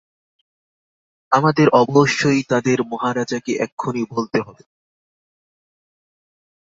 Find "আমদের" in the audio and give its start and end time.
1.31-1.67